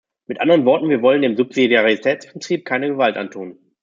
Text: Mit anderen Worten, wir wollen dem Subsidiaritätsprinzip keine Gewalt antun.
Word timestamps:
Mit 0.25 0.41
anderen 0.41 0.65
Worten, 0.65 0.89
wir 0.89 1.03
wollen 1.03 1.21
dem 1.21 1.37
Subsidiaritätsprinzip 1.37 2.65
keine 2.65 2.87
Gewalt 2.87 3.17
antun. 3.17 3.59